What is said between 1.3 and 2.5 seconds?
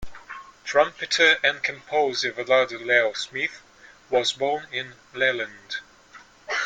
and composer